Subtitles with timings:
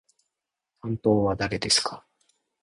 [0.81, 2.03] 担当は誰ですか？